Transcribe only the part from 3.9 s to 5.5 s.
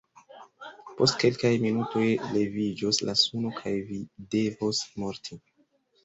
vi devos morti!